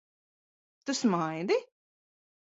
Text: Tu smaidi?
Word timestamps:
Tu 0.85 0.95
smaidi? 1.01 1.61